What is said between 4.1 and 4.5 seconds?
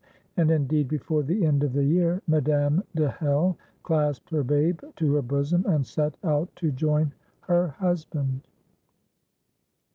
her